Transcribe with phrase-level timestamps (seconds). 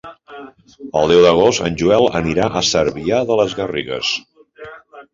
[1.01, 4.15] El deu d'agost en Joel anirà a Cervià de les Garrigues.